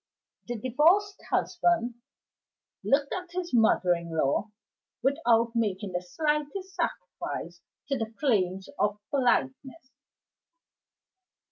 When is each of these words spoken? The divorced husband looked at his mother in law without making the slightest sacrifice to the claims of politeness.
The 0.47 0.57
divorced 0.57 1.21
husband 1.29 1.93
looked 2.83 3.13
at 3.13 3.33
his 3.39 3.53
mother 3.53 3.93
in 3.93 4.17
law 4.17 4.49
without 5.03 5.51
making 5.55 5.91
the 5.91 6.01
slightest 6.01 6.73
sacrifice 6.73 7.61
to 7.89 7.99
the 7.99 8.11
claims 8.19 8.67
of 8.79 8.97
politeness. 9.11 9.91